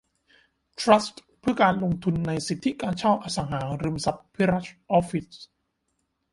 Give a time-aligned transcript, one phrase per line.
[0.79, 5.27] ทรัสต์เพื่อการลงทุนในสิทธิการเช่าอสังหาริมทรัพย์ภิรัชออฟฟิศ